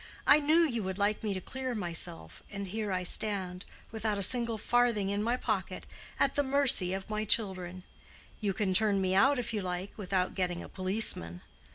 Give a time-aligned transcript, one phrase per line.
[0.25, 4.57] I knew you would like me to clear myself, and here I stand—without a single
[4.57, 7.83] farthing in my pocket—at the mercy of my children.
[8.39, 11.41] You can turn me out if you like, without getting a policeman.